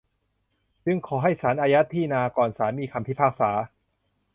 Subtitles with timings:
[0.85, 3.51] จึงขอให้ศาลอายัดที่นา ก่อนศาลมีคำพิพากษา